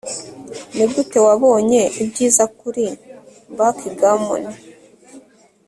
nigute 0.75 1.17
wabonye 1.27 1.81
ibyiza 2.01 2.43
kuri 2.59 2.85
backgammon 3.57 4.43